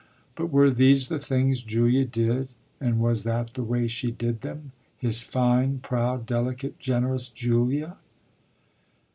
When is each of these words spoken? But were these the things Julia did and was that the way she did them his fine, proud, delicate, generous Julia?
But 0.35 0.47
were 0.49 0.71
these 0.71 1.09
the 1.09 1.19
things 1.19 1.61
Julia 1.61 2.05
did 2.05 2.47
and 2.79 2.99
was 2.99 3.23
that 3.23 3.53
the 3.53 3.61
way 3.61 3.87
she 3.87 4.09
did 4.09 4.41
them 4.41 4.71
his 4.97 5.21
fine, 5.21 5.77
proud, 5.77 6.25
delicate, 6.25 6.79
generous 6.79 7.29
Julia? 7.29 7.97